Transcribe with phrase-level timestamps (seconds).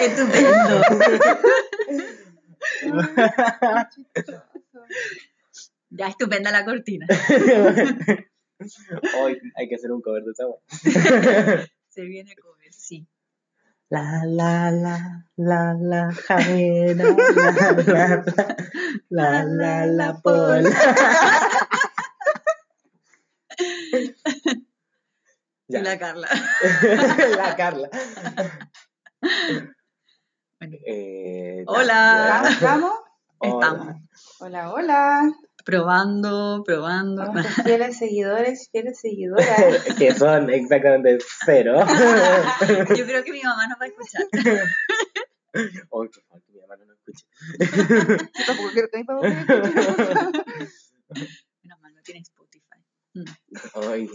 [0.00, 0.82] Estupendo.
[5.90, 7.06] ya estupenda la cortina.
[9.18, 10.44] Hoy hay que hacer un cover de esa.
[11.88, 13.08] Se viene cover, sí.
[13.88, 17.72] La la la la la Javiera, la la
[19.08, 20.70] la la la la Pola.
[25.70, 25.82] Y Ya.
[25.82, 26.28] la Carla.
[27.36, 27.88] la Carla.
[30.58, 32.42] Bueno, Eh, Hola.
[32.50, 32.92] ¿Estamos?
[33.40, 33.96] Estamos
[34.40, 35.32] Hola, hola.
[35.64, 37.24] probando, probando.
[37.32, 39.46] Nuestros fieles seguidores, fieles seguidoras.
[39.98, 41.78] que son exactamente cero.
[42.96, 44.22] Yo creo que mi mamá nos va a escuchar.
[45.54, 47.26] Ay, por favor, que mi mamá no nos escuche.
[48.38, 50.54] Yo tampoco quiero que mi papá me escuche.
[51.62, 52.84] Menos mal, no tiene Spotify.
[53.14, 53.24] Mm.
[53.88, 54.10] Ay.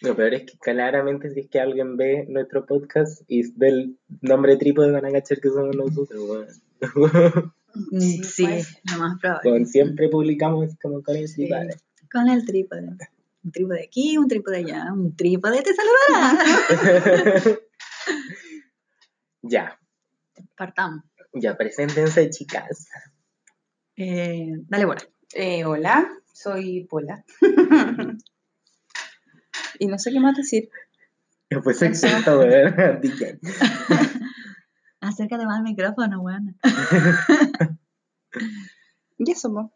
[0.00, 3.98] Lo peor es que claramente si es que alguien ve nuestro podcast y ve el
[4.20, 7.52] nombre trípode van a cachar que somos nosotros, weón.
[8.00, 8.80] Sí, Sí, pues.
[8.92, 9.50] lo más probable.
[9.50, 11.46] Weón, Siempre publicamos como con el Sí.
[11.46, 11.76] trípode.
[12.10, 12.96] Con el trípode.
[13.44, 16.38] Un trípode aquí, un trípode allá, un trípode te saludará.
[19.42, 19.78] ya,
[20.56, 21.04] Partamos.
[21.32, 22.86] ya, preséntense, chicas.
[23.96, 25.02] Eh, dale, bola.
[25.34, 27.24] Eh, hola, soy Pola.
[29.78, 30.70] y no sé qué más decir.
[31.50, 32.74] Después exento, weón.
[33.02, 33.38] DJ.
[35.00, 36.56] Acércate más al micrófono, weón.
[39.18, 39.70] Ya somos.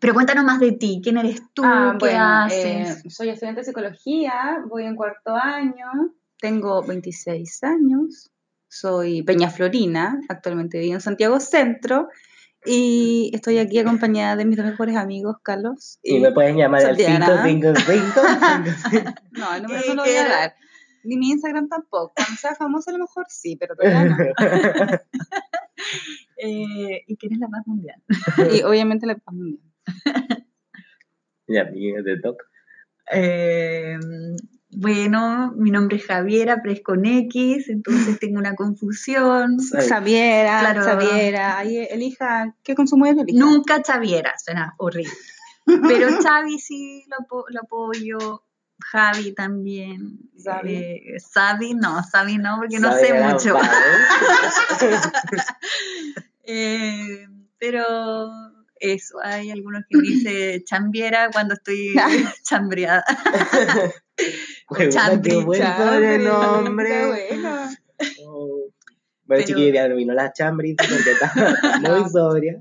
[0.00, 1.00] Pero cuéntanos más de ti.
[1.02, 1.62] ¿Quién eres tú?
[1.64, 3.04] Ah, ¿Qué bueno, haces?
[3.04, 8.30] eh, soy estudiante de psicología, voy en cuarto año, tengo 26 años,
[8.68, 12.08] soy Peña Florina, actualmente vivo en Santiago Centro
[12.64, 15.98] y estoy aquí acompañada de mis dos mejores amigos, Carlos.
[16.02, 17.42] Y me pueden llamar al Santiana.
[17.44, 18.20] 555.
[19.32, 20.54] No, el número ¿Qué no lo voy a dar.
[21.02, 22.12] Ni mi Instagram tampoco.
[22.14, 24.16] Cuando sea famosa a lo mejor sí, pero todavía no.
[26.42, 28.02] Eh, ¿Y quién es la más mundial?
[28.54, 29.62] Y obviamente la paz mundial.
[31.46, 32.44] ya, y te toca.
[33.12, 33.98] Eh,
[34.72, 39.58] bueno, mi nombre es Javiera, pero es con X, entonces tengo una confusión.
[39.88, 40.84] Xaviera, Claro.
[40.84, 43.38] Xaviera, ahí elija, ¿qué consumo es elija?
[43.38, 45.12] Nunca Chaviera, suena horrible.
[45.64, 48.44] Pero Xavi sí lo, apo- lo apoyo.
[48.82, 50.18] Javi también.
[50.42, 50.74] Xavi.
[50.74, 51.02] Eh,
[51.34, 53.58] Xavi no, Xavi no, porque no sé mucho.
[56.52, 57.26] Eh,
[57.58, 57.86] pero
[58.80, 61.94] eso, hay algunos que me dicen chambiera cuando estoy
[62.42, 63.04] chambreada.
[64.90, 66.88] Chambri, qué buen sobrenombre.
[66.88, 67.68] qué bueno.
[68.24, 68.66] Oh.
[69.24, 71.32] Bueno, Pero- chiquillos, ya terminó la chambri porque está
[71.82, 72.58] muy sobria.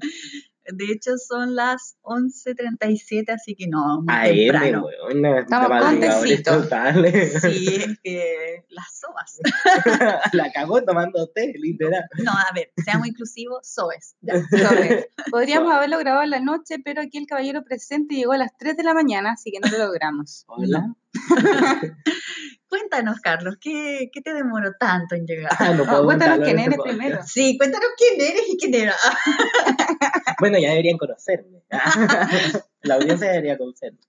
[0.72, 4.86] De hecho, son las 11.37, así que no, muy AM, temprano.
[4.86, 5.40] weona.
[5.40, 7.42] Estamos totales.
[7.50, 9.40] Sí, es que las sobas.
[10.34, 12.04] la cagó tomando té, literal.
[12.24, 14.16] No, a ver, seamos inclusivos, sobes.
[14.22, 14.34] Ya.
[15.32, 18.78] Podríamos haberlo grabado en la noche, pero aquí el caballero presente llegó a las 3
[18.78, 20.46] de la mañana, así que no lo logramos.
[20.48, 20.94] Hola.
[22.70, 25.52] Cuéntanos, Carlos, ¿qué, qué te demoró tanto en llegar?
[25.58, 27.20] Ah, no Ah, puedo cuéntanos quién este eres primero.
[27.26, 28.96] Sí, cuéntanos quién eres y quién era.
[30.40, 31.64] Bueno, ya deberían conocerme.
[32.84, 34.00] la audiencia debería conocerme.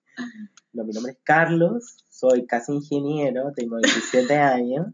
[0.73, 4.87] No, mi nombre es Carlos, soy casi ingeniero, tengo 17 años,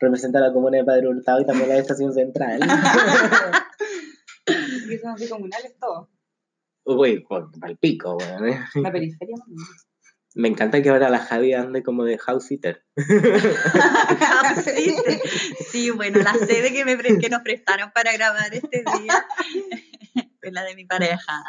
[0.00, 2.60] represento a la comuna de Padre Hurtado y también la estación central.
[4.88, 6.08] Que son así comunales todos.
[6.84, 8.64] Uy, por el pico, weón.
[8.82, 9.36] La periferia.
[9.36, 9.54] ¿no?
[10.34, 12.84] Me encanta que ahora la Javi ande como de house sitter.
[14.64, 14.96] sí,
[15.70, 19.26] sí, bueno, la sede que, me, que nos prestaron para grabar este día
[20.42, 21.44] es la de mi pareja.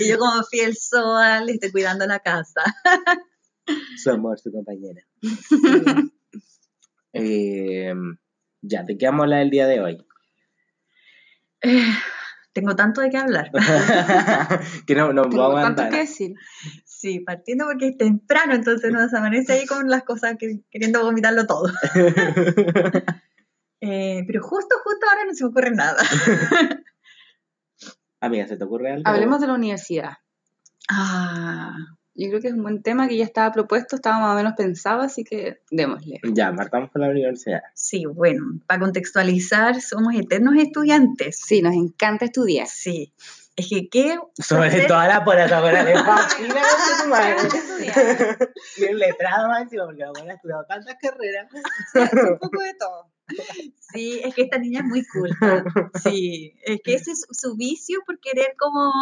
[0.00, 2.62] y yo como fiel soa le estoy cuidando la casa.
[3.96, 5.02] Su amor, su compañera.
[7.12, 7.94] Eh,
[8.60, 10.06] ya, ¿de qué vamos a hablar el día de hoy?
[11.62, 11.92] Eh,
[12.52, 13.50] tengo tanto de qué hablar.
[14.86, 15.90] que no, no Tengo vamos a tanto andar.
[15.90, 16.34] que decir.
[16.98, 21.46] Sí, partiendo porque es temprano, entonces nos amanece ahí con las cosas que, queriendo vomitarlo
[21.46, 21.70] todo.
[23.82, 26.02] Eh, pero justo, justo ahora no se me ocurre nada.
[28.20, 29.02] Amiga, ¿se te ocurre algo?
[29.04, 30.14] Hablemos de la universidad.
[30.90, 31.76] Ah,
[32.14, 34.54] Yo creo que es un buen tema que ya estaba propuesto, estaba más o menos
[34.54, 36.20] pensado, así que démosle.
[36.32, 37.60] Ya, marcamos con la universidad.
[37.74, 41.38] sí, bueno, para contextualizar, somos eternos estudiantes.
[41.46, 42.66] Sí, nos encanta estudiar.
[42.66, 43.12] Sí.
[43.56, 44.18] Es que qué...
[44.38, 47.36] Sobre toda la la de madre.
[48.76, 51.48] El letrado más encima, porque la buena ha estudiado tantas carreras.
[51.52, 53.10] Un poco de todo.
[53.92, 55.64] Sí, es que esta niña es muy culta.
[56.02, 58.92] Sí, es que ese es su vicio por querer como,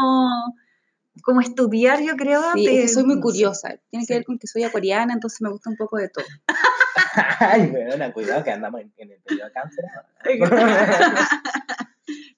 [1.23, 2.41] como estudiar, yo creo.
[2.55, 3.77] Sí, es de- que soy muy curiosa.
[3.91, 6.25] Tiene que ver con que soy acuariana, entonces me gusta un poco de todo.
[7.41, 9.85] Ay, weona, cuidado que andamos en, en el periodo de cáncer.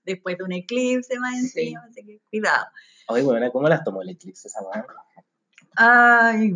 [0.06, 2.67] Después de un eclipse más encima, así que cuidado.
[3.08, 4.85] Oye, weona, ¿cómo las tomó el eclipse esa weá?
[5.76, 6.55] Ay,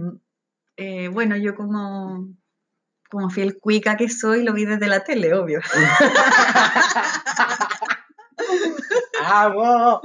[0.76, 2.29] eh, bueno, yo como,
[3.11, 5.61] como fiel cuica que soy, lo vi desde la tele, obvio.
[9.23, 10.00] ¡Vamos!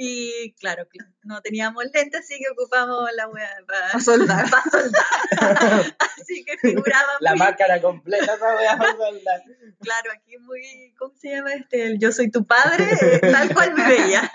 [0.00, 4.46] Y claro, cl- no teníamos lentes, así que ocupamos la wea para A soldar.
[4.70, 5.02] soldar.
[6.20, 9.42] así que figuraba La muy, máscara completa weá para soldar.
[9.80, 11.86] claro, aquí muy, ¿cómo se llama este?
[11.86, 14.30] El yo soy tu padre, eh, tal cual me veía.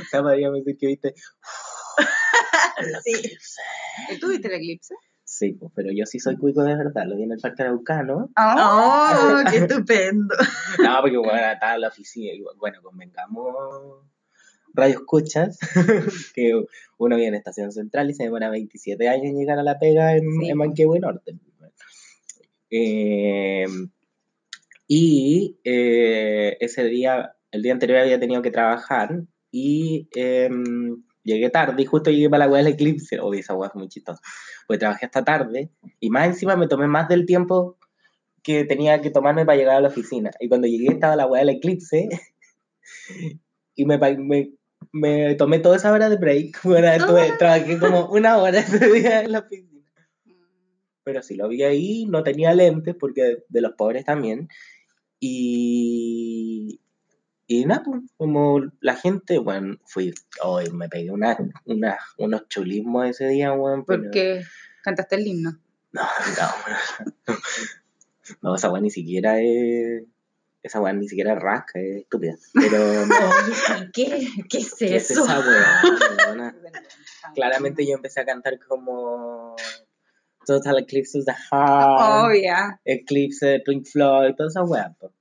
[0.00, 1.14] O sea, podríamos decir que viste.
[3.04, 3.36] Sí.
[4.10, 4.94] ¿Y tú viste el eclipse?
[5.22, 8.30] Sí, pues, pero yo sí soy cuico de verdad, lo vi en el Parque Araucano.
[8.36, 10.34] ¡Oh, qué estupendo!
[10.82, 14.06] No, porque bueno, estaba en la oficina y bueno, convengamos
[14.74, 15.58] radio escuchas,
[16.34, 16.52] que
[16.98, 20.16] uno viene en Estación Central y se demora 27 años en llegar a la pega
[20.16, 20.58] en, Sí, en.
[20.58, 21.38] Manquehue Norte.
[22.70, 23.66] Eh,
[24.88, 31.82] y eh, ese día, el día anterior había tenido que trabajar y em, llegué tarde
[31.82, 33.20] y justo llegué para la weá del eclipse.
[33.20, 34.20] Obvio, esa weá fue muy chistosa.
[34.66, 37.78] Pues trabajé hasta tarde y más encima me tomé más del tiempo
[38.42, 40.30] que tenía que tomarme para llegar a la oficina.
[40.40, 42.08] Y cuando llegué estaba la weá del eclipse
[43.74, 44.52] y me, me,
[44.94, 46.60] me tomé toda esa hora de break.
[46.64, 49.70] Bueno, estuve- trabajé como una hora ese día en la oficina.
[51.02, 54.48] Pero sí lo vi ahí, no tenía lentes porque de los pobres también.
[55.20, 56.80] Y,
[57.46, 61.36] y nada, pues, como la gente, bueno, fui, hoy me pegué una,
[61.66, 63.84] una, unos chulismos ese día, weón.
[63.84, 64.42] pero- Porque
[64.82, 65.58] cantaste el himno.
[65.92, 67.34] no, no.
[68.40, 70.04] No, esa weá ni siquiera es.
[70.64, 72.36] Esa weá ni siquiera es rasca, es estúpida.
[72.54, 75.24] Pero Oye, ¿qué, qué es ¿qué es eso?
[75.24, 76.54] esa weá?
[77.34, 79.56] Claramente yo empecé a cantar como.
[80.46, 82.80] Total Eclipse of the Heart, Obvia.
[82.86, 84.96] Eclipse de Pink Floyd, toda esa weá.
[84.98, 85.12] po.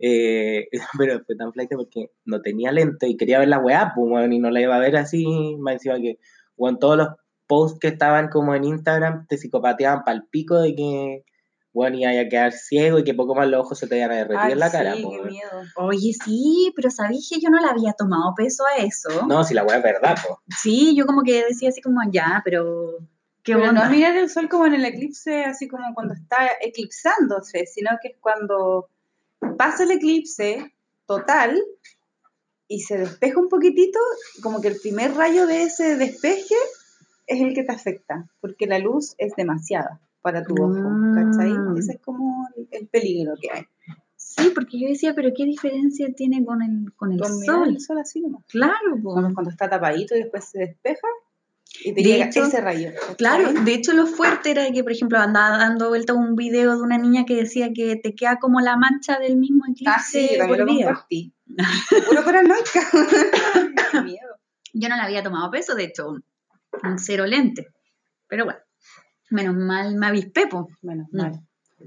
[0.00, 4.10] Eh, pero fue tan flight porque no tenía lente y quería ver la weá, pues,
[4.10, 5.56] weón, y no la iba a ver así.
[5.60, 6.18] Más encima que,
[6.56, 7.08] weón, todos los
[7.46, 11.24] posts que estaban como en Instagram te psicopateaban para el pico de que,
[11.72, 14.16] weón, iba a quedar ciego y que poco más los ojos se te iban a
[14.16, 14.94] derretir Ay, en la cara.
[14.94, 15.62] sí, po, qué miedo.
[15.76, 19.26] Oye, sí, pero sabéis que yo no le había tomado peso a eso.
[19.26, 20.34] No, si la weá es verdad, pues.
[20.60, 22.98] Sí, yo como que decía así como, ya, pero
[23.42, 23.84] ¿qué Pero onda?
[23.84, 28.08] no mirar el sol como en el eclipse, así como cuando está eclipsándose, sino que
[28.08, 28.88] es cuando
[29.56, 30.74] pasa el eclipse
[31.06, 31.60] total
[32.66, 33.98] y se despeja un poquitito,
[34.42, 36.54] como que el primer rayo de ese despeje
[37.26, 41.52] es el que te afecta, porque la luz es demasiada para tu ojo, ¿cachai?
[41.52, 41.76] Mm.
[41.78, 43.62] Ese es como el, el peligro que hay.
[44.16, 47.68] Sí, porque yo decía, pero ¿qué diferencia tiene con el, con el Con sol?
[47.68, 48.44] el sol así nomás.
[48.48, 49.14] Claro, po.
[49.14, 51.08] Cuando, está tapadito y después se despeja
[51.84, 52.90] y te De llega hecho, ese rayo.
[52.94, 53.16] ¿cachai?
[53.16, 56.82] Claro, de hecho lo fuerte era que, por ejemplo, andaba dando vuelta un video de
[56.82, 60.38] una niña que decía que te queda como la mancha del mismo eclipse Ah, sí,
[60.38, 61.32] también lo compartí.
[62.08, 62.80] Puro paranoica.
[64.04, 64.36] Miedo.
[64.72, 66.08] Yo no le había tomado peso, de hecho,
[66.84, 67.66] un cero lente.
[68.28, 68.60] Pero bueno,
[69.30, 70.68] menos mal me avispé, po.
[70.82, 71.16] Menos Mm.
[71.16, 71.40] mal.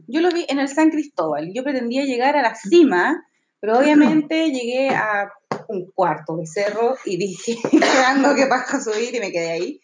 [0.07, 1.51] Yo lo vi en el San Cristóbal.
[1.53, 3.23] Yo pretendía llegar a la cima,
[3.59, 5.29] pero obviamente llegué a
[5.67, 7.57] un cuarto de cerro y dije,
[8.07, 9.79] ando que paso subir y me quedé ahí.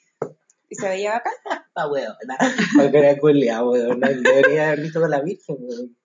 [0.71, 1.31] Y se veía acá.
[1.67, 2.13] Esta weón.
[2.75, 3.99] Porque era culiao, weón.
[3.99, 5.95] Debería haber visto con la Virgen, weón.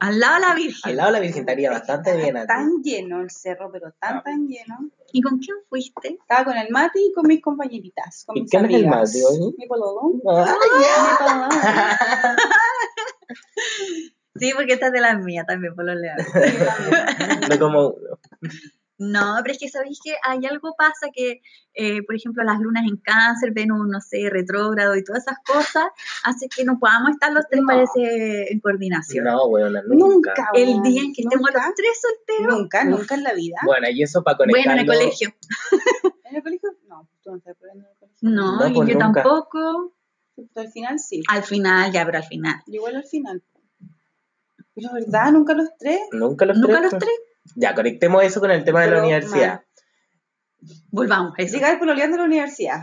[0.00, 0.80] Al lado de la Virgen.
[0.90, 2.46] Al lado de la Virgen estaría bastante bien a ti.
[2.48, 4.22] Tan lleno el cerro, pero tan, Ah.
[4.24, 4.90] tan lleno.
[5.12, 6.18] ¿Y con quién fuiste?
[6.20, 8.24] Estaba con el Mati y con mis compañeritas.
[8.26, 9.14] Con ¿Y mis quién es el amigas.
[9.14, 9.54] Mati, oye?
[9.56, 10.12] Mi pololo.
[10.28, 10.56] Ah,
[14.38, 16.18] Sí, porque esta es de las mías también, por lo leal.
[17.48, 18.18] No como uno.
[18.98, 21.42] No, pero es que sabéis que hay algo pasa que,
[21.74, 25.84] eh, por ejemplo, las lunas en cáncer, Venus, no sé, retrógrado y todas esas cosas,
[26.24, 27.66] hace que no podamos estar los tres, No.
[27.68, 29.24] parece, en coordinación.
[29.26, 29.94] No, weón, nunca.
[30.34, 30.48] Nunca.
[30.54, 32.58] El weón, día en que estemos nunca, los tres solteros.
[32.58, 33.56] Nunca, nunca en la vida.
[33.66, 34.80] Bueno, y eso para Bueno, conectarlo.
[34.82, 35.34] en el colegio.
[36.24, 36.70] ¿En el colegio?
[36.88, 38.16] No, tú no estás en el colegio.
[38.22, 39.22] No, No, y pues yo nunca.
[39.22, 39.92] tampoco.
[40.54, 41.22] Al final sí.
[41.28, 42.62] Al final, ya, pero al final.
[42.66, 43.42] Igual al final.
[44.74, 46.00] Pero verdad, nunca los tres.
[46.12, 46.92] Nunca los Nunca tres.
[46.92, 47.14] los tres.
[47.54, 49.62] Ya, conectemos eso con el tema de la universidad.
[50.90, 51.54] Volvamos a eso.
[51.54, 52.82] Llegar pololeando a la universidad.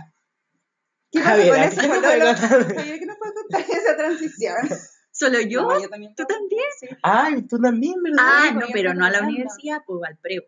[1.12, 1.82] ¿Qué pasa Javier, con ¿a eso?
[1.82, 2.76] qué nos puede contar?
[2.76, 4.56] Javier, ¿qué nos puede contar esa transición?
[5.12, 5.62] ¿Solo yo?
[5.62, 6.16] No, yo también.
[6.16, 6.66] ¿Tú también?
[6.80, 6.88] Sí.
[7.04, 8.18] Ay, tú también, ¿verdad?
[8.20, 10.44] Ah, no, pero estaba no a la universidad, pues al preu.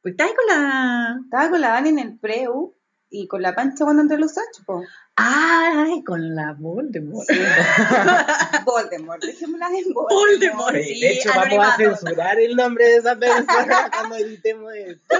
[0.00, 1.20] Pues estás ahí con la.
[1.22, 2.74] Estaba con la Dani en el preu
[3.12, 4.82] y con la pancha cuando entré a los ocho, po.
[5.16, 7.28] Ay, con la Voldemort.
[8.64, 10.10] Voldemort, dejémosla en Voldemort.
[10.10, 10.76] Voldemort.
[10.76, 11.96] Sí, Sí, de hecho, vamos a anonimato.
[11.96, 15.14] censurar el nombre de esa persona cuando editemos esto.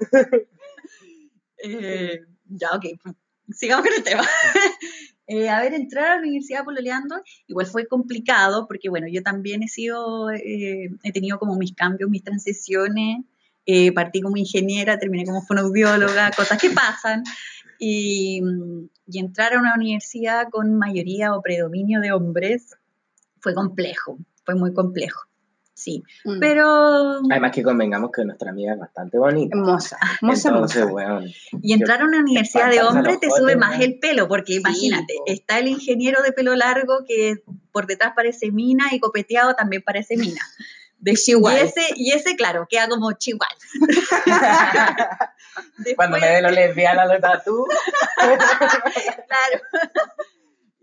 [1.58, 2.84] Eh, ya, ok.
[3.50, 4.22] Sigamos con el tema.
[5.26, 7.16] Eh, a ver, entrar a la universidad pololeando
[7.48, 12.10] igual fue complicado porque, bueno, yo también he sido, eh, he tenido como mis cambios,
[12.10, 13.24] mis transiciones.
[13.66, 17.24] Eh, partí como ingeniera, terminé como fonoaudióloga, cosas que pasan.
[17.78, 18.40] Y,
[19.06, 22.74] y entrar a una universidad con mayoría o predominio de hombres
[23.40, 25.22] fue complejo, fue muy complejo.
[25.74, 26.40] Sí, Mm.
[26.40, 29.54] pero Además que convengamos que nuestra amiga es bastante bonita.
[29.58, 30.94] Hermosa, hermosa, Entonces, hermosa.
[30.94, 31.24] weón.
[31.60, 35.24] y entrar a una universidad de los te sube más el pelo, porque imagínate, po.
[35.26, 37.42] está el ingeniero de pelo largo que
[37.72, 40.40] por detrás parece mina y copeteado también parece mina.
[40.98, 41.58] De Chihuahua.
[41.58, 43.48] Y ese, y ese, claro, queda como chihuahua.
[45.96, 47.66] Cuando me ve lo lesbiana lo tatú.
[48.16, 49.62] claro.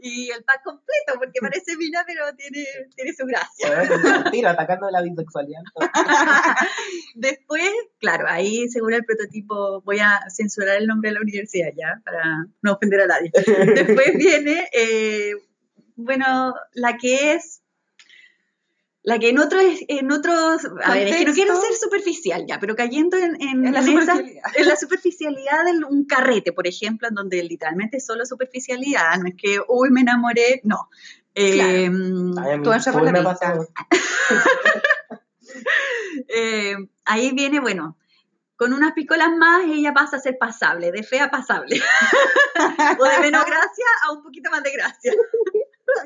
[0.06, 4.30] Y el pack completo, porque parece mina, pero tiene, tiene su gracia.
[4.32, 5.62] Tiro, atacando la bisexualidad.
[7.16, 12.02] Después, claro, ahí según el prototipo, voy a censurar el nombre de la universidad ya,
[12.04, 13.32] para no ofender a nadie.
[13.34, 15.36] Después viene, eh,
[15.96, 17.63] bueno, la que es,
[19.04, 22.58] la que en otros, en otros, a ver, es que no quiero ser superficial ya,
[22.60, 24.44] pero cayendo en, en, la esa- superficialidad.
[24.56, 29.28] en la superficialidad de un carrete, por ejemplo, en donde literalmente es solo superficialidad, no
[29.28, 30.90] es que, uy, me enamoré, no.
[31.36, 32.34] Eh, Ay, me
[36.30, 37.98] eh, ahí viene, bueno,
[38.56, 41.82] con unas picolas más ella pasa a ser pasable, de fea a pasable.
[43.00, 45.12] o de menos gracia a un poquito más de gracia.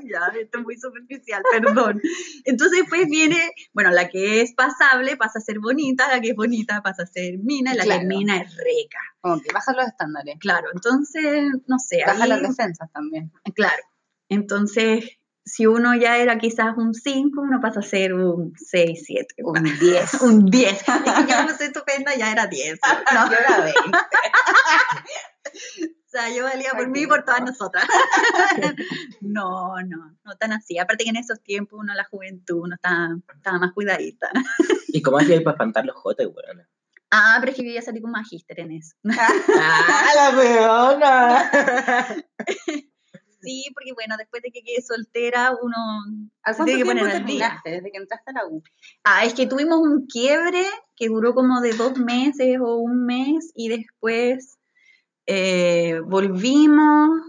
[0.07, 2.01] Ya, esto es muy superficial, perdón.
[2.45, 6.35] Entonces después viene, bueno, la que es pasable pasa a ser bonita, la que es
[6.35, 8.99] bonita pasa a ser mina, y la que es mina es reca.
[9.43, 10.35] Que baja los estándares.
[10.39, 13.31] Claro, entonces, no sé, Baja ahí- las defensas también.
[13.55, 13.83] Claro.
[14.29, 19.35] Entonces, si uno ya era quizás un 5, uno pasa a ser un 6, 7.
[19.43, 20.13] Un 10.
[20.21, 20.83] Un 10.
[20.83, 22.79] Y yo como soy estupenda, ya era 10.
[23.13, 23.29] ¿no?
[23.31, 23.81] Yo era 20.
[26.17, 27.85] Sea, yo valía por mí y por todas nosotras.
[29.21, 30.79] No, no, no tan así.
[30.79, 34.31] Aparte que en esos tiempos uno, la juventud, uno estaba, estaba más cuidadita.
[34.87, 36.67] ¿Y cómo hacía para espantar los jotes, weón?
[37.11, 38.95] Ah, pero es que yo ya salí con magíster en eso.
[39.05, 41.51] ¡Ah, la weona!
[43.41, 45.75] Sí, porque bueno, después de que quedé soltera, uno
[46.43, 48.63] ¿A se cuánto que tiempo terminaste desde que entraste a la U?
[49.03, 53.51] Ah, es que tuvimos un quiebre que duró como de dos meses o un mes
[53.55, 54.56] y después
[55.27, 57.21] eh, volvimos,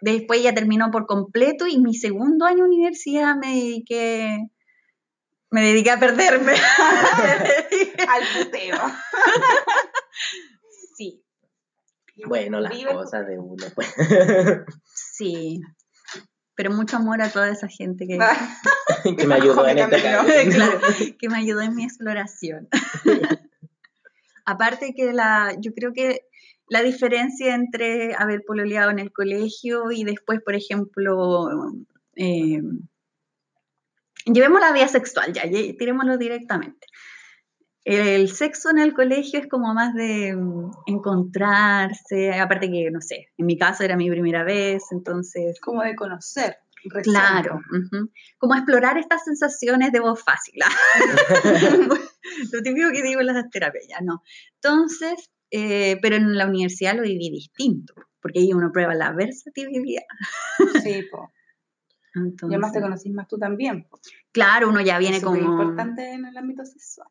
[0.00, 4.48] después ya terminó por completo y mi segundo año de universidad me dediqué,
[5.50, 6.52] me dediqué a perderme.
[8.08, 8.76] Al puteo.
[10.96, 11.22] sí,
[12.26, 13.94] Bueno, las Vive- cosas de uno, pues.
[15.12, 15.60] sí.
[16.54, 18.18] Pero mucho amor a toda esa gente que,
[19.16, 20.26] que me ayudó en este claro,
[21.18, 22.68] que me ayudó en mi exploración.
[24.46, 26.22] Aparte que la, yo creo que
[26.68, 31.48] la diferencia entre haber pololeado en el colegio y después, por ejemplo,
[32.16, 32.60] eh,
[34.24, 36.86] llevemos la vía sexual, ya, tirémoslo directamente.
[37.84, 43.28] El sexo en el colegio es como más de mm, encontrarse, aparte que, no sé,
[43.38, 46.56] en mi caso era mi primera vez, entonces Como de conocer.
[46.86, 47.14] recién.
[47.14, 48.10] Claro, ujú.
[48.38, 50.54] como explorar estas sensaciones de voz fácil.
[52.52, 54.20] lo típico que digo en las terapias, no.
[54.60, 60.02] Entonces, eh, pero en la universidad lo viví distinto, porque ahí uno prueba la versatilidad.
[60.82, 61.30] Sí, po.
[62.14, 63.84] Y Entonces, además te conocís más tú también.
[63.90, 64.00] po.
[64.32, 65.36] claro, uno ya viene Es como...
[65.36, 67.08] importante en el ámbito sexual.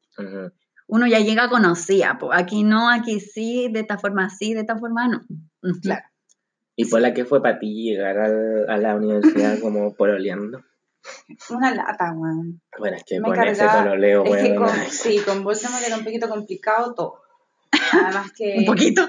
[0.87, 2.33] Uno ya llega conocida, po.
[2.33, 5.21] aquí no, aquí sí, de esta forma sí, de esta forma no.
[5.83, 6.05] Claro.
[6.75, 10.63] ¿Y por la que fue para ti llegar al- a la universidad como pololeando?
[11.51, 12.61] Una lata, weón.
[12.79, 14.57] Bueno, es que Me con ese cargaba- pololeo, Es que weón.
[14.57, 17.21] con, sí, con Voldemort era un poquito complicado todo.
[18.03, 18.55] Además que...
[18.59, 19.07] Un poquito.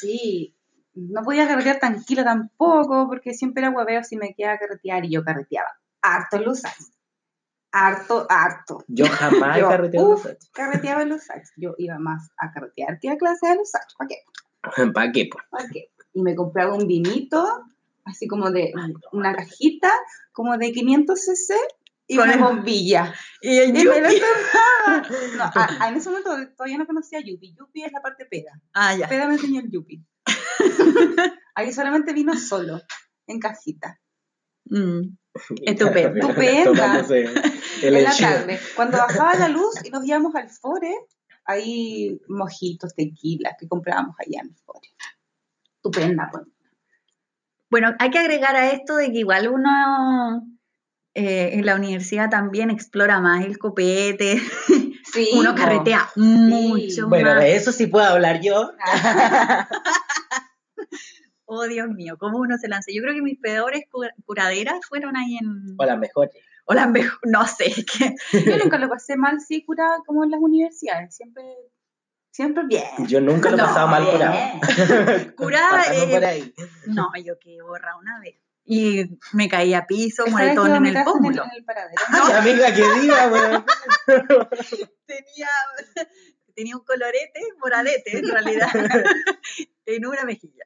[0.00, 0.54] Sí,
[0.94, 5.10] no podía carretear tranquila tampoco, porque siempre era hueveo si me quedaba a carretear y
[5.10, 5.68] yo carreteaba.
[6.02, 6.90] Harto en los años.
[7.70, 8.84] Harto, harto.
[8.86, 10.26] Yo jamás Yo, carreteado uf.
[10.26, 11.50] los Carreteaba en los años.
[11.56, 13.94] Yo iba más a carretear que a clase de los años.
[13.96, 14.16] ¿Para qué?
[14.92, 15.30] ¿Para qué?
[15.50, 15.90] ¿Para qué?
[16.12, 17.64] Y me compraba un vinito,
[18.04, 18.72] así como de
[19.12, 19.90] una cajita,
[20.32, 21.54] como de 500 cc
[22.12, 23.14] y Con una el- bombilla.
[23.40, 23.92] Y el Y me lo.
[25.36, 27.54] No, a- a- en ese momento todavía no conocía a Yupi.
[27.58, 28.52] Yupi es la parte peda.
[28.74, 29.08] Ah, ya.
[29.08, 30.04] Peda me enseñó el Yupi.
[31.54, 32.80] Ahí solamente vino solo,
[33.26, 34.00] en cajita.
[34.66, 35.16] Mm.
[35.64, 36.28] Estupendo.
[36.28, 37.06] Estupenda.
[37.82, 38.60] En la tarde.
[38.76, 40.94] Cuando bajaba la luz y nos íbamos al Fore,
[41.44, 44.88] ahí mojitos, tequilas que comprábamos allá en el Fore.
[45.76, 46.44] Estupenda, pues.
[47.70, 50.46] Bueno, hay que agregar a esto de que igual uno
[51.14, 54.40] eh, en la universidad también explora más el copete,
[55.12, 57.40] Sí, uno carretea mucho Bueno, más.
[57.40, 58.72] de eso sí puedo hablar yo.
[61.44, 62.90] Oh, Dios mío, ¿cómo uno se lanza?
[62.94, 65.74] Yo creo que mis peores cu- curaderas fueron ahí en...
[65.76, 66.32] O las mejores.
[66.64, 68.14] O las mejores, no sé, es que...
[68.50, 71.14] Yo nunca lo pasé mal, sí, curada como en las universidades.
[71.14, 71.42] Siempre,
[72.30, 72.84] siempre bien.
[73.06, 74.34] Yo nunca lo he No, pasado mal curado.
[75.36, 76.54] Curada, Pasando eh, por ahí.
[76.86, 78.36] No, yo quedé borra una vez.
[78.64, 81.44] Y me caí a piso, ¿Sabes moretón que en el pómulo.
[81.44, 81.64] En el.
[82.08, 83.64] Ay, amiga, que diga, weón.
[85.06, 85.48] Tenía,
[86.54, 88.68] tenía un colorete, moradete en realidad,
[89.86, 90.64] en una mejilla.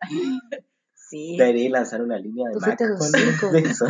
[0.95, 1.37] Sí.
[1.39, 3.87] Debería lanzar una línea de fuiste con de eso.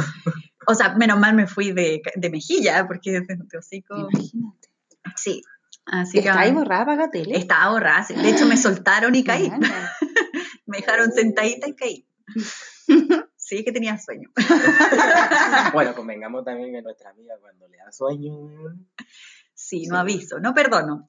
[0.68, 3.96] O sea, menos mal me fui de, de mejilla, porque de, de hocico.
[3.96, 4.68] Imagínate.
[5.16, 5.42] Sí.
[5.86, 7.38] Así que ¿Está ahí borrada para tele?
[7.38, 8.04] estaba borrada.
[8.04, 8.14] sí.
[8.14, 9.50] De hecho, me soltaron y caí.
[10.66, 12.08] Me dejaron sentadita y caí.
[13.46, 14.28] Sí, que tenía sueño.
[15.72, 18.32] Bueno, convengamos también que nuestra amiga cuando le da sueño.
[19.54, 21.06] Sí, no aviso, no perdono.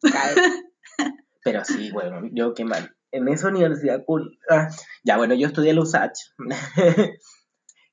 [1.43, 2.95] Pero sí, bueno, yo qué mal.
[3.11, 4.37] En esa universidad cool.
[4.51, 4.69] ah,
[5.03, 6.19] ya, bueno, yo estudié en USACH.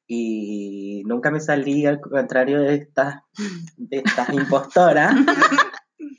[0.06, 3.22] y nunca me salí al contrario de estas,
[3.78, 5.14] de estas impostoras.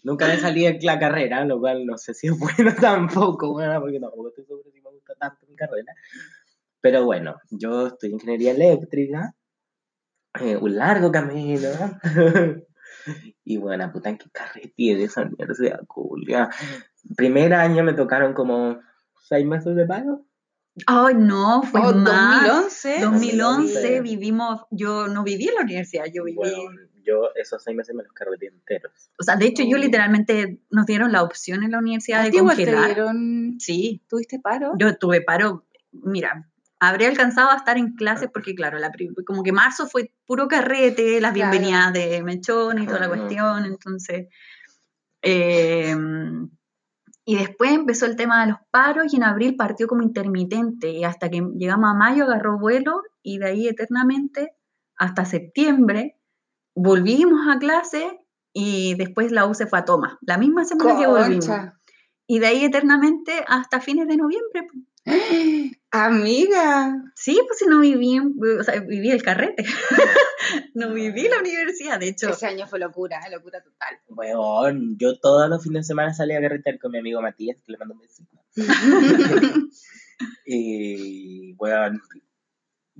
[0.03, 3.79] nunca me salí en la carrera, lo cual no sé si es bueno tampoco, bueno,
[3.79, 5.93] porque tampoco estoy seguro si me gusta tanto mi carrera.
[6.85, 9.33] Pero bueno, yo estudié ingeniería eléctrica,
[10.39, 11.67] eh, un largo camino.
[13.43, 16.47] y bueno, puta, en qué carretera de esa universidad, culia.
[17.17, 18.79] Primer año me tocaron como
[19.19, 20.27] seis meses de paro.
[20.85, 22.43] Ay, no, fue Oh, más.
[22.45, 22.99] 2011.
[23.01, 24.01] 2011 2011.
[24.01, 26.55] vivimos, yo no viví en la universidad, yo viví, Bueno,
[27.03, 29.09] yo esos seis meses me los carreteé enteros.
[29.19, 32.37] o sea, de hecho yo literalmente nos dieron la opción en la universidad ¿A de
[32.37, 32.85] igual te congelar.
[32.93, 34.73] dieron, Sí, tuviste paro?
[34.77, 36.47] yo tuve paro, mira,
[36.79, 38.91] habría alcanzado a estar en clases porque claro, la,
[39.25, 41.51] como que marzo fue puro carrete, las Claro.
[41.51, 43.15] bienvenidas de Mechón y toda la Ajá.
[43.15, 44.27] cuestión, entonces...
[45.21, 45.95] eh,
[47.27, 51.03] y después empezó el tema de los paros y en abril partió como intermitente y
[51.03, 54.51] hasta que llegamos a mayo agarró vuelo y de ahí eternamente
[54.95, 56.19] hasta septiembre
[56.75, 58.19] volvimos a clase
[58.53, 61.49] y después la U se fue a toma, la misma semana que volvimos.
[62.27, 64.67] Y de ahí eternamente hasta fines de noviembre.
[65.91, 66.93] Amiga.
[67.15, 69.63] Sí, pues si no viví, en- o sea, viví el carrete.
[70.73, 72.29] no viví la universidad, de hecho.
[72.29, 73.99] Ese año fue locura, eh, locura total.
[74.09, 77.71] Weón, yo todos los fines de semana salía a carretear con mi amigo Matías, que
[77.71, 78.41] le mando un besito.
[80.45, 82.01] Y, weón,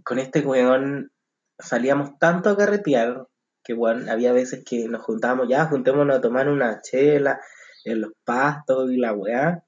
[0.04, 1.12] con este weón
[1.60, 3.28] salíamos tanto a carretear
[3.64, 7.40] que, weón, había veces que nos juntábamos ya, juntémonos a tomar una chela
[7.84, 9.65] en los pastos y la weá.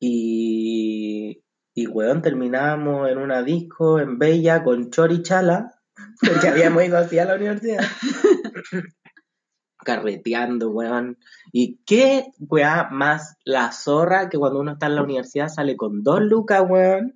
[0.00, 5.74] Y, y weón, terminábamos en una disco en Bella con Chori Chala,
[6.26, 7.84] porque habíamos ido así a la universidad.
[9.82, 11.16] Carreteando, weón.
[11.52, 16.02] ¿Y qué weá más la zorra que cuando uno está en la universidad sale con
[16.02, 17.14] dos lucas, weón?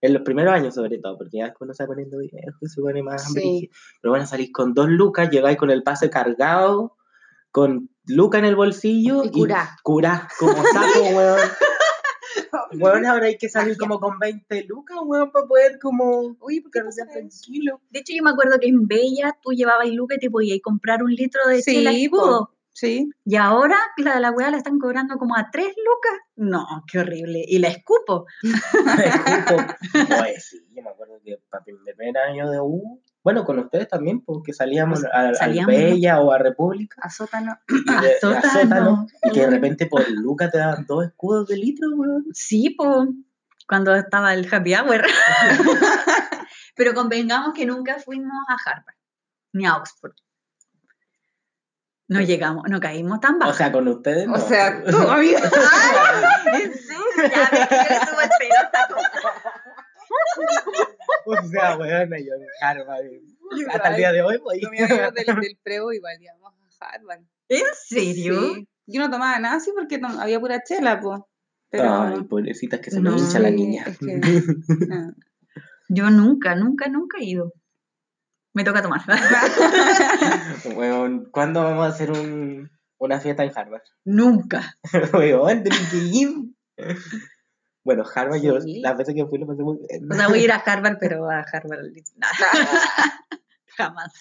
[0.00, 2.68] En los primeros años, sobre todo, porque ya después uno se va poniendo viejo y
[2.68, 3.68] se pone más Sí.
[4.00, 6.96] Pero bueno, salís con dos lucas, llegáis con el pase cargado,
[7.50, 9.76] con luca en el bolsillo Y curá.
[9.82, 11.40] curá, como saco, weón.
[12.72, 16.70] Weón, ahora hay que salir como con 20 lucas, weón, para poder como Uy, ¿por
[16.70, 17.28] qué carretear pasa eso?
[17.42, 17.80] tranquilo.
[17.90, 21.02] De hecho, yo me acuerdo que en Bella tú llevabas lucas y te podías comprar
[21.02, 21.96] un litro de Sí, chela po.
[21.96, 22.54] escudo.
[22.72, 23.10] Sí.
[23.24, 26.20] Y ahora la de la weá la están cobrando como a tres lucas.
[26.36, 27.44] No, qué horrible.
[27.48, 28.24] Y la escupo.
[28.42, 29.56] Escupo.
[30.22, 33.88] Oye, sí, yo me acuerdo que para mi primer año de U, bueno, con ustedes
[33.88, 35.74] también, porque salíamos a, al Salíamos.
[35.74, 37.00] Bella o a República.
[37.02, 37.58] A sótano.
[37.68, 39.06] Y de, A a sótano.
[39.24, 42.24] y que de repente por lucas te daban dos escudos de litro, weón.
[42.32, 43.08] Sí, po,
[43.66, 45.04] cuando estaba el happy hour.
[46.76, 48.96] Pero convengamos que nunca fuimos a Harvard
[49.52, 50.14] ni a Oxford.
[52.08, 53.50] No llegamos, no caímos tan bajo.
[53.50, 54.34] O sea, con ustedes no.
[54.34, 55.40] O sea, tú, amiga.
[55.40, 57.02] ¿En serio?
[57.16, 58.54] Ya ves que yo
[60.78, 60.88] le
[61.30, 63.04] O sea, weón, yo en Harvard.
[63.56, 63.76] Igual.
[63.76, 64.64] Hasta el día de hoy, pues.
[64.64, 67.20] Amigos del, del preo igual íbamos a Harvard.
[67.48, 68.54] ¿En serio?
[68.54, 68.68] Sí.
[68.86, 71.20] Yo no tomaba nada así porque no- había pura chela, pues.
[71.70, 72.02] Pero.
[72.02, 73.84] Ay, pobrecitas que se No, me hincha la niña.
[73.86, 74.16] es que-
[74.86, 75.12] no.
[75.90, 77.52] Yo nunca, nunca, nunca he ido.
[78.54, 79.00] Me toca tomar.
[80.76, 83.82] Weón, ¿cuándo vamos a hacer un, una fiesta en Harvard?
[84.04, 84.74] nunca.
[85.14, 86.28] Weón, tenés que ir.
[87.88, 88.82] Bueno, Harvard, yo Sí.
[88.82, 90.12] las veces que fui lo pasé muy bien.
[90.12, 91.86] O sea, voy a ir a Harvard, pero a Harvard.
[92.16, 92.28] nah,
[93.78, 94.12] jamás.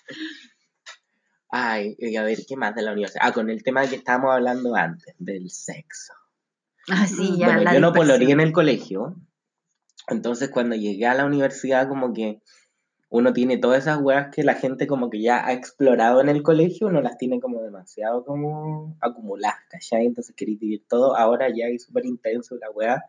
[1.50, 3.24] Ay, y a ver, ¿qué más de la universidad?
[3.26, 6.14] Ah, con el tema que estábamos hablando antes, del sexo.
[6.90, 7.48] Ah, sí, ya.
[7.48, 9.18] bueno, la yo no poloría en el colegio,
[10.08, 12.42] entonces cuando llegué a la universidad como que
[13.10, 16.42] uno tiene todas esas weas que la gente como que ya ha explorado en el
[16.42, 20.06] colegio, uno las tiene como demasiado como acumuladas, ¿cachai?
[20.06, 23.04] Entonces quería vivir todo, ahora ya es súper intenso la wea,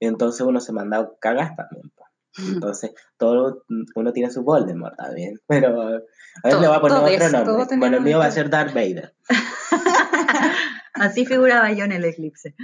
[0.00, 1.90] entonces uno se manda cagas también.
[1.94, 2.04] po.
[2.38, 5.40] Entonces, todo, uno tiene su Voldemort también.
[5.46, 6.04] Pero a ver,
[6.42, 7.76] Todo- le voy a poner otro eso, nombre.
[7.78, 9.14] Bueno, el mío va a ser Darth Vader.
[10.94, 12.54] Así figuraba yo en el eclipse.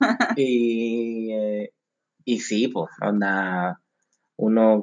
[0.36, 1.72] Y, eh,
[2.24, 3.80] y sí, pues, onda,
[4.36, 4.82] uno,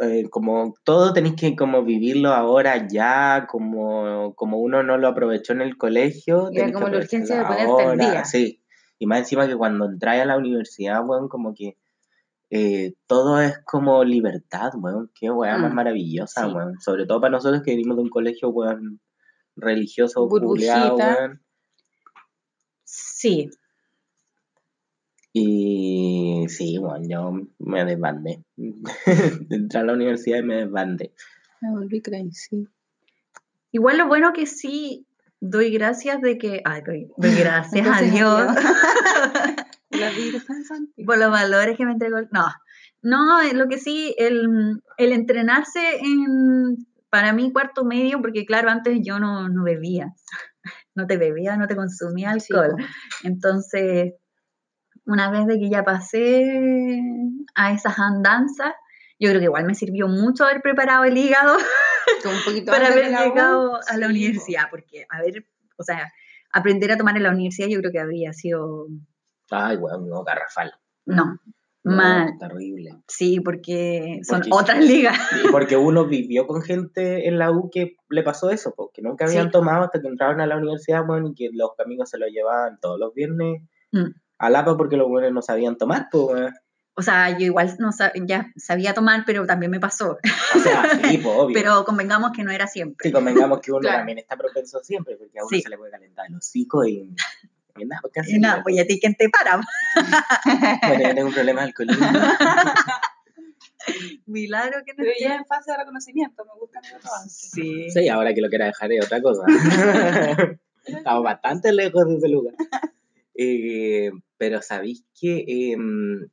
[0.00, 5.52] eh, como todo tenéis que como vivirlo ahora ya, como, como uno no lo aprovechó
[5.52, 6.50] en el colegio.
[6.52, 8.24] Era que como la urgencia de ponerte ahora, día.
[8.24, 8.60] Sí,
[8.98, 11.76] y más encima que cuando entráis a la universidad, weón, como que
[12.50, 16.52] eh, todo es como libertad, weón, qué weá más Mm, maravillosa, sí.
[16.54, 19.00] weón, sobre todo para nosotros que venimos de un colegio, weón,
[19.56, 21.40] religioso, culiao, weón.
[22.84, 23.50] Sí,
[25.32, 28.44] Y sí, bueno, yo me desbandé.
[29.50, 31.12] Entré a la universidad y me desbandé.
[31.60, 32.68] Me volví crazy.
[33.72, 35.06] igual lo bueno que sí
[35.44, 38.56] doy gracias de que, ay, doy, doy gracias, a Dios
[41.06, 42.16] por los valores que me entregó.
[42.32, 42.46] No,
[43.02, 48.70] no, eh, lo que sí, el, el entrenarse en, para mí, cuarto medio, porque claro,
[48.70, 50.14] antes yo no, no bebía,
[50.94, 52.76] no te bebía, no te consumía alcohol.
[53.22, 54.14] Entonces,
[55.04, 57.02] una vez de que ya pasé
[57.54, 58.72] a esas andanzas,
[59.20, 61.56] yo creo que igual me sirvió mucho haber preparado el hígado
[62.24, 65.46] un poquito para haber llegado a la universidad, porque, a ver,
[65.76, 66.12] o sea,
[66.52, 68.86] aprender a tomar en la universidad yo creo que habría sido,
[69.50, 70.72] Ay, weón, no, garrafal.
[71.06, 71.38] no,
[71.86, 72.38] No, mal.
[72.38, 72.92] Terrible.
[73.08, 75.18] Sí, porque son Porque- otras ligas.
[75.44, 79.26] Y porque uno vivió con gente en la U que le pasó eso, porque nunca
[79.26, 79.50] habían Sí.
[79.52, 82.78] tomado hasta que entraron a la universidad, bueno, y que los amigos se lo llevaban
[82.80, 84.06] todos los viernes Mm.
[84.38, 86.52] a Lapa porque los buenos no sabían tomar, pues.
[86.96, 90.18] O sea, yo igual no sab- ya sabía tomar, pero también me pasó.
[90.54, 91.54] O sea, sí, pues, obvio.
[91.54, 93.08] Pero convengamos que no era siempre.
[93.08, 93.98] Sí, convengamos que uno Claro.
[93.98, 95.62] también está propenso siempre, porque a uno Sí.
[95.62, 97.12] se le puede calentar el hocico y,
[97.76, 99.60] y nada, pues, casi nada, pues ¿y a ti quién te para?
[100.88, 102.06] Bueno, yo tengo un problema de alcoholismo.
[104.26, 107.48] Milagro que no Pero ya en fase de reconocimiento, me gusta avance.
[107.52, 107.90] Sí.
[107.90, 109.42] Sí, ahora que lo quiera dejar es otra cosa.
[110.86, 112.54] Estamos bastante lejos de ese lugar.
[113.34, 116.26] Eh, pero sabéis que em,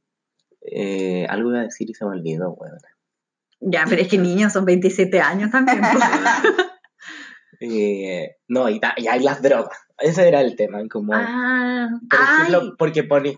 [0.61, 2.77] eh, algo iba a decir y se me olvidó, weón.
[3.59, 5.81] Ya, pero es que niños son 27 años también.
[7.59, 9.77] Eh, no, y, ta- y hay las drogas.
[9.99, 10.79] Ese era el tema.
[10.89, 13.37] Como, ah, por ejemplo, porque pone,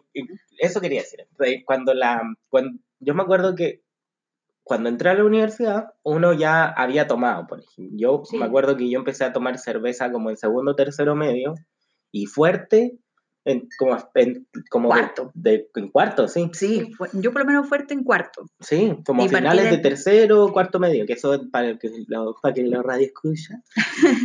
[0.59, 1.27] eso quería decir.
[1.65, 3.81] Cuando la, cuando, yo me acuerdo que
[4.63, 7.97] cuando entré a la universidad, uno ya había tomado, por ejemplo.
[7.97, 8.37] Yo Sí.
[8.37, 11.55] me acuerdo que yo empecé a tomar cerveza como en segundo, tercero medio
[12.13, 12.97] y fuerte,
[13.45, 15.31] en, como, en, como Cuarto.
[15.33, 16.49] De, en cuarto, sí.
[16.53, 18.45] sí, yo por lo menos fuerte en cuarto.
[18.59, 22.53] Sí, como Y finales de de- tercero, cuarto medio, que eso para que lo, para
[22.53, 23.61] que los radio escucha,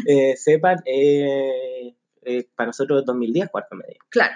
[0.06, 3.96] eh, sepan, eh, eh, para nosotros es 2010, cuarto medio.
[4.08, 4.34] Claro,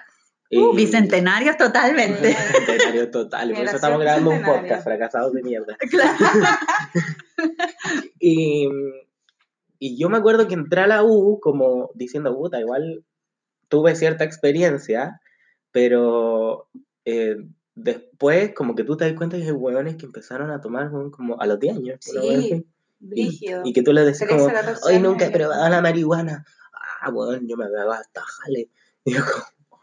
[0.50, 2.28] Y- bicentenarios totalmente.
[2.28, 5.76] Bicentenario total, por eso estamos grabando un podcast, fracasados de mierda.
[5.90, 6.18] Claro.
[8.18, 8.68] Y,
[9.78, 13.04] y yo me acuerdo que entré a la U como diciendo, puta, igual
[13.72, 15.18] tuve cierta experiencia,
[15.70, 16.68] pero
[17.06, 17.36] eh,
[17.74, 21.40] después como que tú te das cuenta que hay hueones que empezaron a tomar como
[21.40, 21.96] a los 10 años.
[22.00, 22.66] Sí.
[23.00, 26.44] Y, y que tú le decís 13, como, 14 hoy nunca he probado la marihuana.
[27.00, 28.68] Ah, weón, yo me veo hasta jale.
[29.06, 29.80] Y yo como,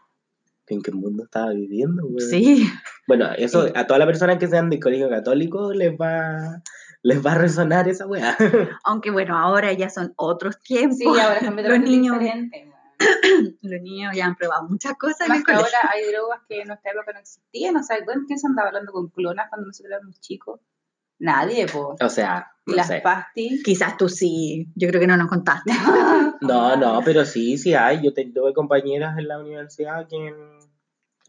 [0.68, 2.20] ¿en qué mundo estaba viviendo, weón?
[2.20, 2.70] Sí,
[3.08, 6.62] Bueno, eso a todas las personas que sean de colegio católico les va,
[7.02, 8.36] les va a resonar esa weá.
[8.84, 10.98] aunque bueno, ahora ya son otros tiempos.
[10.98, 12.69] Sí, ahora es los niños, diferente.
[13.62, 16.60] los niños ya han probado muchas cosas en Más el que ahora hay drogas que
[16.60, 17.76] en nuestra época no existían.
[17.76, 20.60] O sea, ¿quién quién se andaba hablando con clonas cuando nosotros éramos chicos?
[21.18, 21.96] Nadie, po.
[22.00, 23.00] O sea, no las sé.
[23.02, 23.62] pastis.
[23.62, 25.70] Quizás tú sí, yo creo que no nos contaste.
[26.42, 28.02] No, no, pero sí, sí hay.
[28.02, 30.34] Yo tuve compañeras en la universidad que...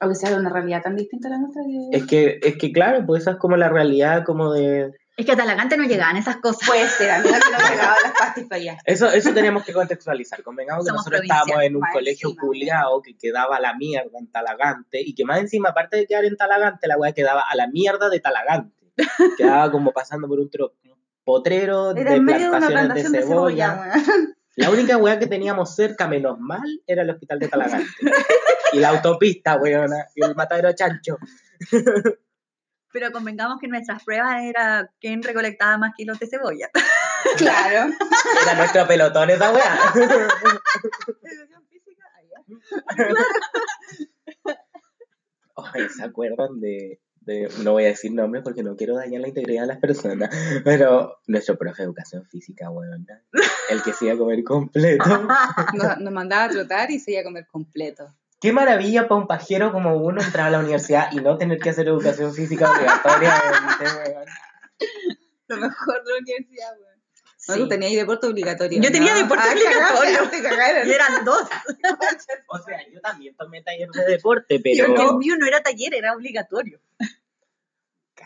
[0.01, 1.97] O que sea una realidad tan distinta a la nuestra que...
[1.97, 4.93] Es que, es que claro, pues esa es como la realidad como de...
[5.21, 6.67] Es que a Talagante no llegaban esas cosas.
[6.67, 8.77] Puede ser, amiga, que no llegaban las pastis para allá.
[8.85, 10.41] Eso, eso tenemos que contextualizar.
[10.41, 12.41] Convengamos que Somos nosotros estábamos en un colegio encima.
[12.41, 16.25] culiao que quedaba a la mierda en Talagante y que más encima, aparte de quedar
[16.25, 18.75] en Talagante, la weá quedaba a la mierda de Talagante.
[19.37, 23.11] Quedaba como pasando por un, tro- un potrero Era de en medio de una plantaciones
[23.11, 23.91] de cebolla.
[24.55, 27.87] La única weá que teníamos cerca, menos mal, era el hospital de Talagante.
[28.73, 31.17] y la autopista, weona, y el matadero chancho.
[32.93, 36.69] Pero convengamos que nuestras pruebas era quién recolectaba más kilos de cebolla.
[37.37, 37.93] Claro.
[38.43, 39.79] Era nuestro pelotón esa weá.
[45.55, 49.27] Ay, ¿se acuerdan de, de- No voy a decir nombres porque no quiero dañar la
[49.27, 50.29] integridad de las personas,
[50.63, 53.05] pero nuestro profe de educación física, weón,
[53.69, 55.03] el que se iba a comer completo.
[55.73, 58.13] Nos, nos mandaba a trotar y se iba a comer completo.
[58.41, 61.69] Qué maravilla para un pajero como uno entrar a la universidad y no tener que
[61.69, 64.25] hacer educación física obligatoriamente, weón.
[65.47, 66.91] Lo mejor de la universidad, weón.
[67.47, 67.59] No, Sí.
[67.59, 68.79] tú tenías deporte obligatorio.
[68.81, 69.19] Yo tenía ¿no?
[69.19, 70.11] deporte Ah, obligatorio.
[70.13, 70.87] cagaron, te cagaron.
[70.87, 71.41] Y eran dos.
[72.47, 75.09] O sea, yo también tomé taller de deporte, Pero pero...
[75.11, 76.79] el mío no era taller, era obligatorio.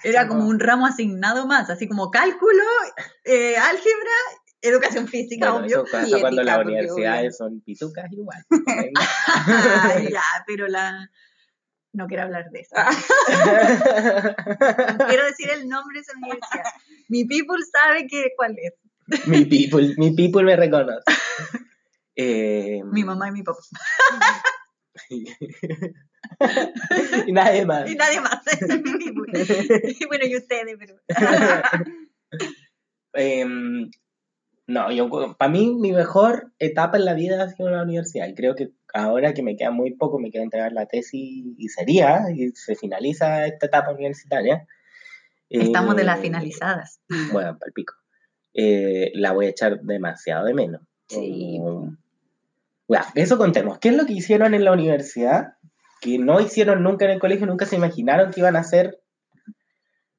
[0.04, 2.64] Era como un ramo asignado más, así como cálculo,
[3.24, 4.12] eh, álgebra,
[4.70, 5.84] educación física, Bueno, obvio.
[5.84, 8.44] eso pasa Y cuando las universidades son pitucas igual.
[10.12, 11.10] Ya, pero la...
[11.94, 12.76] No quiero hablar de eso.
[12.76, 12.84] No
[15.08, 16.64] quiero decir el nombre de esa universidad.
[17.08, 18.74] Mi people sabe que, cuál es.
[19.28, 21.00] mi people, mi people me reconoce.
[22.18, 23.60] Eh, Mi mamá y mi papá.
[27.28, 27.90] y nadie más.
[27.90, 28.42] Y nadie más.
[28.62, 29.32] Es mi people.
[30.08, 30.96] Bueno, y ustedes, pero...
[33.14, 33.90] Em,
[34.68, 38.34] no, yo para mí mi mejor etapa en la vida ha sido la universidad y
[38.34, 42.24] creo que ahora que me queda muy poco, me queda entregar la tesis y sería,
[42.34, 44.68] y se finaliza esta etapa universitaria.
[45.50, 47.00] Estamos de eh, las finalizadas.
[47.32, 47.94] Bueno, para pico.
[48.54, 50.82] Eh, la voy a echar demasiado de menos.
[51.08, 51.58] Sí.
[51.60, 51.98] Como-
[52.88, 53.78] Ya, eso contemos.
[53.80, 55.54] ¿Qué es lo que hicieron en la universidad?
[56.02, 59.02] Que no hicieron nunca en el colegio, nunca se imaginaron que iban a hacer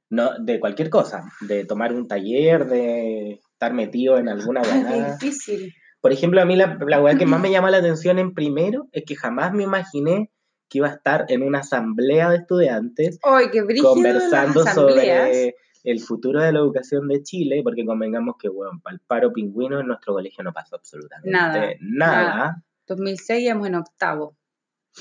[0.08, 5.12] no, de cualquier cosa, de tomar un taller, de estar metido en alguna qué hueá.
[5.14, 5.74] difícil.
[6.00, 8.88] Por ejemplo, a mí la, la hueá que más me llama la atención en primero
[8.92, 10.30] es que jamás me imaginé
[10.68, 13.18] que iba a estar en una asamblea de estudiantes
[13.52, 18.94] qué conversando sobre el futuro de la educación de Chile, porque convengamos que, bueno, para
[18.94, 22.22] el paro pingüino en nuestro colegio no pasó absolutamente Nada, nada.
[22.28, 22.64] nada.
[22.88, 24.36] 2006 íbamos en octavo.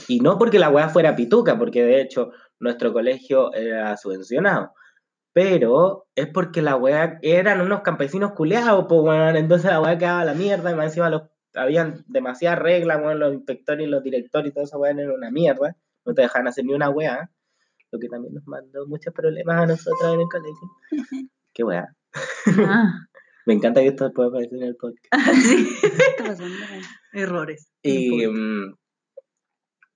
[0.07, 4.73] Y no porque la weá fuera pituca, porque de hecho nuestro colegio era subvencionado.
[5.35, 9.35] Pero es porque la weá eran unos campesinos culeados, pues weón.
[9.35, 13.19] Entonces la weá quedaba a la mierda, y más encima los, habían demasiadas reglas, weón,
[13.19, 15.75] los inspectores y los directores y todo eso, weón, era una mierda.
[16.05, 17.29] No te dejaban hacer ni una weá.
[17.91, 20.69] Lo que también nos mandó muchos problemas a nosotros en el colegio.
[21.53, 21.93] Qué weá.
[22.57, 22.93] Ah,
[23.45, 25.05] Me encanta que esto pueda aparecer en el podcast.
[25.33, 25.67] sí.
[25.81, 26.55] ¿Qué está pasando?
[27.11, 27.73] Errores.
[27.83, 28.73] Y, mm,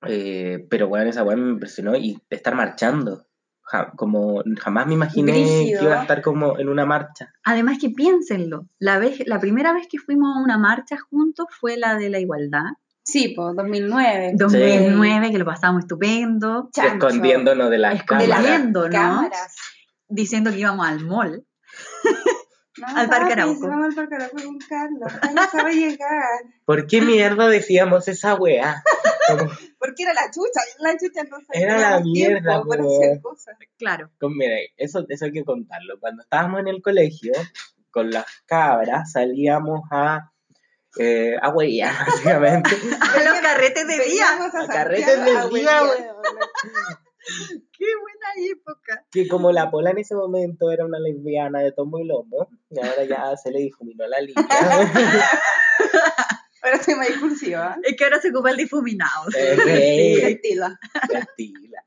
[0.05, 3.28] eh, pero bueno, esa weá me impresionó y estar marchando.
[3.71, 5.79] Ja- como jamás me imaginé Brígido.
[5.79, 7.31] que iba a estar como en una marcha.
[7.43, 11.77] Además que piénsenlo, la, vez, la primera vez que fuimos a una marcha juntos fue
[11.77, 12.63] la de la igualdad,
[13.03, 14.33] Sí, pues 2009.
[14.35, 17.07] 2009, que lo pasamos estupendo, Chancho.
[17.07, 18.87] Escondiéndonos de las Escondiendo.
[18.91, 19.55] cámaras.
[20.07, 21.43] Diciendo que íbamos al mall.
[22.77, 23.67] No, Al Parque Arauco.
[23.67, 25.11] Vamos al Parque Arauco con Carlos.
[25.21, 26.23] Carlos sabe llegar.
[26.65, 28.83] ¿Por qué mierda decíamos esa weá?
[29.79, 30.59] Porque era la chucha.
[30.79, 31.61] La chucha no sabía.
[31.61, 33.55] Era la mierda, para hacer cosas.
[33.77, 34.09] Claro.
[34.19, 35.99] con- mira, eso, eso hay que contarlo.
[35.99, 37.31] Cuando estábamos en el colegio,
[37.91, 40.31] con las cabras salíamos a,
[40.99, 42.69] eh, a huellar, básicamente.
[43.01, 44.25] A los carretes de día.
[44.53, 45.81] A carretes de día.
[47.77, 49.05] Qué buena época.
[49.11, 52.79] que como la pola en ese momento era una lesbiana de tomo y lomo, y
[52.79, 54.45] ahora ya se le difuminó la línea.
[56.71, 57.77] Ahora soy más discursiva.
[57.83, 59.29] Es que ahora se ocupa el difuminado.
[59.35, 59.57] Eh,
[60.15, 60.21] Sí.
[60.21, 60.79] Tranquila.
[61.07, 61.83] Tranquila.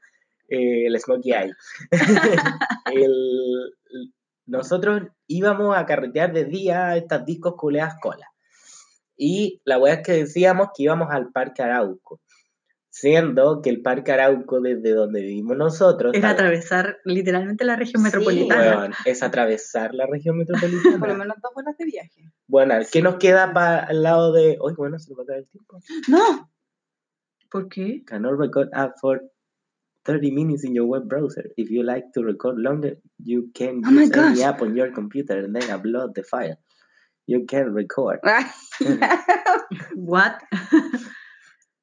[0.48, 1.54] Eh, el Smokey Eye.
[2.92, 3.74] El-
[4.46, 8.26] nosotros íbamos a carretear de día a estas discos culeas cola.
[9.16, 12.20] Y la weá es que decíamos que íbamos al Parque Arauco.
[12.94, 18.04] Siendo que el Parque Arauco, desde donde vivimos nosotros, tal- atravesar literalmente la región Sí,
[18.04, 18.94] metropolitana.
[19.06, 21.14] es atravesar la región Por lo metropolitana.
[21.14, 22.30] menos dos horas de viaje.
[22.46, 24.58] bueno, ¿qué nos queda para al lado de.
[24.60, 25.80] Uy, bueno, se nos va a acabar el tiempo.
[26.08, 26.50] No.
[27.50, 28.02] ¿Por qué?
[28.04, 29.22] cannot record app for
[30.04, 31.44] 30 minutes in your web browser.
[31.56, 34.92] If you like to record longer, you can Oh my use any app on your
[34.92, 36.58] computer and then upload the file.
[37.26, 38.20] You can record.
[39.94, 40.42] What?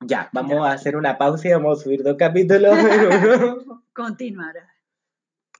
[0.01, 2.73] Ya, vamos a hacer una pausa y vamos a subir dos capítulos.
[3.93, 4.78] Continuará.